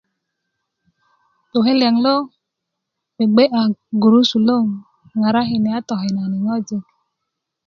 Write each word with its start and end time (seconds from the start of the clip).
gboke 1.49 1.71
liyaŋ 1.79 1.95
lo 2.05 2.15
gbegbe'ya 3.15 3.61
gurusulön 4.01 4.65
a 5.13 5.15
ŋarakini 5.21 5.69
a 5.77 5.79
tokenani 5.87 6.37
ŋojik 6.45 6.85